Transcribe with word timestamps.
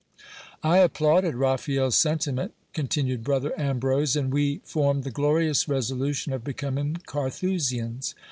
I 0.63 0.79
applauded 0.79 1.35
Raphael's 1.35 1.95
sentiment, 1.95 2.55
continued 2.73 3.23
brother 3.23 3.53
Ambrose; 3.55 4.15
and 4.15 4.33
we 4.33 4.61
formed 4.63 5.03
the 5.03 5.11
glorious 5.11 5.69
resolution 5.69 6.33
of 6.33 6.43
becoming 6.43 6.97
Carthusians.. 7.05 8.15